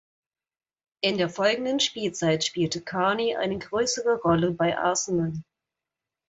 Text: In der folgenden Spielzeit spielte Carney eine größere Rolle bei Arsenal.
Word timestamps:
In 1.01 1.19
der 1.19 1.29
folgenden 1.29 1.79
Spielzeit 1.79 2.43
spielte 2.43 2.81
Carney 2.81 3.35
eine 3.35 3.59
größere 3.59 4.15
Rolle 4.23 4.49
bei 4.49 4.75
Arsenal. 4.75 5.33